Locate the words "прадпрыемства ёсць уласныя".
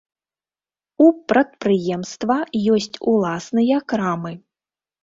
1.33-3.77